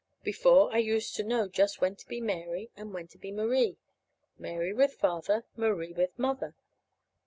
Before, 0.23 0.73
I 0.73 0.79
used 0.79 1.15
to 1.17 1.23
know 1.23 1.47
just 1.47 1.79
when 1.79 1.95
to 1.97 2.07
be 2.07 2.21
Mary, 2.21 2.71
and 2.75 2.91
when 2.91 3.07
to 3.09 3.19
be 3.19 3.31
Marie 3.31 3.77
Mary 4.35 4.73
with 4.73 4.93
Father, 4.95 5.45
Marie 5.55 5.93
with 5.93 6.17
Mother. 6.17 6.55